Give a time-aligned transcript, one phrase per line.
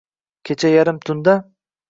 [0.49, 1.37] Kecha yarim tunda